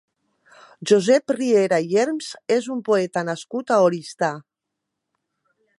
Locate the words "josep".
0.91-1.33